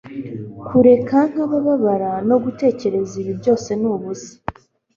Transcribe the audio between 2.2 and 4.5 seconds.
no gutekereza ibi byose ni ubusa